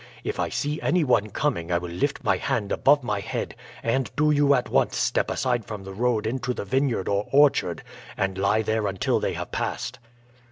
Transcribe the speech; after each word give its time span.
If 0.23 0.39
I 0.39 0.49
see 0.49 0.81
any 0.81 1.03
one 1.03 1.29
coming 1.29 1.71
I 1.71 1.77
will 1.77 1.91
lift 1.91 2.23
my 2.23 2.37
hand 2.37 2.71
above 2.71 3.03
my 3.03 3.19
head, 3.19 3.55
and 3.83 4.09
do 4.15 4.31
you 4.31 4.55
at 4.55 4.67
once 4.67 4.97
step 4.97 5.29
aside 5.29 5.63
from 5.63 5.83
the 5.83 5.93
road 5.93 6.25
into 6.25 6.55
the 6.55 6.65
vineyard 6.65 7.07
or 7.07 7.27
orchard, 7.31 7.83
and 8.17 8.35
lie 8.35 8.63
there 8.63 8.87
until 8.87 9.19
they 9.19 9.33
have 9.33 9.51
passed." 9.51 9.99